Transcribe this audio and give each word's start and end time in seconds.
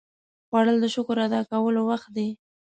خوړل 0.47 0.77
د 0.81 0.85
شکر 0.95 1.17
ادا 1.25 1.41
کولو 1.51 1.81
وخت 1.89 2.09
دی 2.15 2.29